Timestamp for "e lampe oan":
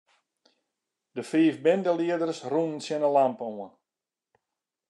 3.05-3.71